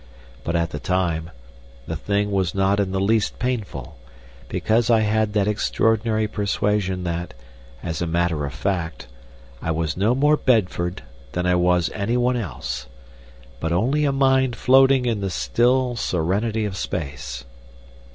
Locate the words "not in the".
2.55-2.99